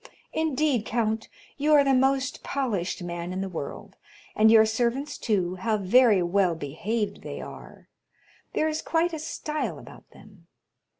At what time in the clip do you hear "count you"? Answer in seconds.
0.83-1.73